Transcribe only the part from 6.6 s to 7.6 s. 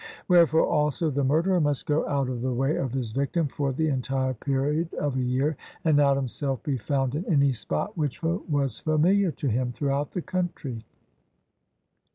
be found in any